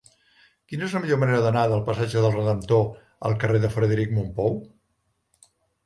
Quina 0.71 0.87
és 0.87 0.95
la 0.97 1.01
millor 1.03 1.19
manera 1.23 1.41
d'anar 1.43 1.65
del 1.73 1.83
passatge 1.91 2.25
del 2.25 2.35
Redemptor 2.39 2.83
al 3.31 3.39
carrer 3.45 3.65
de 3.67 3.73
Frederic 3.79 4.19
Mompou? 4.21 4.63